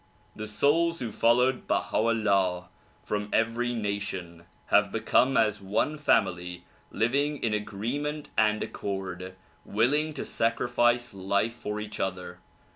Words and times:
The 0.35 0.47
souls 0.47 0.99
who 0.99 1.11
followed 1.11 1.67
Baha 1.67 1.95
'Ullah 1.97 2.69
from 3.03 3.29
every 3.31 3.71
nation 3.75 4.45
have 4.73 4.91
become 4.91 5.37
as 5.37 5.61
one 5.61 5.95
family 5.95 6.63
living 6.89 7.37
in 7.43 7.53
agreement 7.53 8.31
and 8.35 8.63
accord, 8.63 9.35
willing 9.63 10.15
to 10.15 10.25
sacrifice 10.25 11.13
life 11.13 11.53
for 11.53 11.79
each 11.79 11.99
other. 11.99 12.39